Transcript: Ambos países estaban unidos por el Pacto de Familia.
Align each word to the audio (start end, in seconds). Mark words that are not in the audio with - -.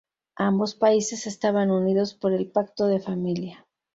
Ambos 0.39 0.73
países 0.73 1.27
estaban 1.27 1.69
unidos 1.69 2.15
por 2.15 2.33
el 2.33 2.49
Pacto 2.49 2.87
de 2.87 2.99
Familia. 2.99 3.67